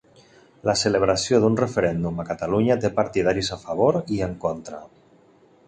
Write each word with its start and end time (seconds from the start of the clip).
La 0.69 0.73
celebració 0.83 1.39
d'un 1.43 1.57
referèndum 1.61 2.17
a 2.17 2.25
Catalunya 2.31 2.79
té 2.87 2.93
partidaris 2.97 3.53
a 3.57 3.61
favor 3.67 4.01
i 4.17 4.21
en 4.29 4.35
contra 4.47 4.81